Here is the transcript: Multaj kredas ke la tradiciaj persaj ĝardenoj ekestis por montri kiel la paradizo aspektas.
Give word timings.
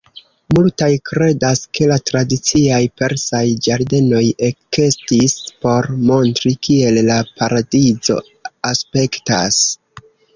Multaj 0.57 0.87
kredas 1.07 1.59
ke 1.79 1.89
la 1.91 1.97
tradiciaj 2.09 2.79
persaj 3.01 3.41
ĝardenoj 3.67 4.23
ekestis 4.47 5.35
por 5.65 5.89
montri 6.13 6.53
kiel 6.69 6.97
la 7.11 7.19
paradizo 7.41 8.17
aspektas. 8.71 9.61